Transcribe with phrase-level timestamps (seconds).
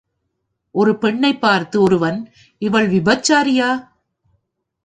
[0.75, 2.31] ஒரு பெண்ணைப் பார்த்து ஒருவன்
[2.61, 3.69] இவள் விபச்சாரியா?